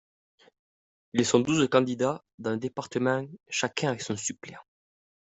Ils 1.13 1.27
sont 1.27 1.41
douze 1.41 1.69
candidats 1.69 2.23
dans 2.39 2.49
le 2.49 2.57
département, 2.57 3.23
chacun 3.51 3.89
avec 3.89 4.01
son 4.01 4.17
suppléant. 4.17 4.63